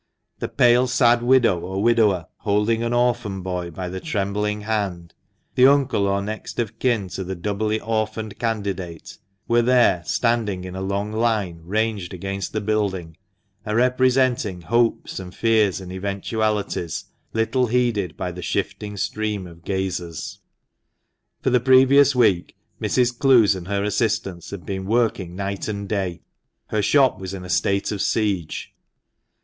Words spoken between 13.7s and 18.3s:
representing hopes and fears and eventualities little heeded